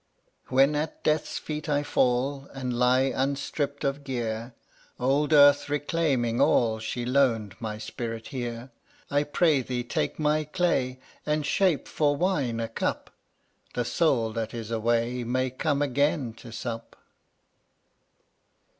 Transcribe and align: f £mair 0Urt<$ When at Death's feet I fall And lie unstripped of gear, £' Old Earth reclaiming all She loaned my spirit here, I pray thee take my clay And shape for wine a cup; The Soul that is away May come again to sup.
f 0.47 0.49
£mair 0.49 0.51
0Urt<$ 0.51 0.55
When 0.55 0.75
at 0.77 1.03
Death's 1.03 1.37
feet 1.37 1.69
I 1.69 1.83
fall 1.83 2.47
And 2.55 2.73
lie 2.73 3.13
unstripped 3.15 3.83
of 3.83 4.03
gear, 4.03 4.55
£' 4.59 4.61
Old 4.99 5.31
Earth 5.31 5.69
reclaiming 5.69 6.41
all 6.41 6.79
She 6.79 7.05
loaned 7.05 7.53
my 7.59 7.77
spirit 7.77 8.29
here, 8.29 8.71
I 9.11 9.21
pray 9.21 9.61
thee 9.61 9.83
take 9.83 10.17
my 10.17 10.43
clay 10.43 10.97
And 11.23 11.45
shape 11.45 11.87
for 11.87 12.15
wine 12.15 12.59
a 12.59 12.67
cup; 12.67 13.11
The 13.75 13.85
Soul 13.85 14.31
that 14.33 14.55
is 14.55 14.71
away 14.71 15.23
May 15.23 15.51
come 15.51 15.83
again 15.83 16.33
to 16.33 16.51
sup. 16.51 16.95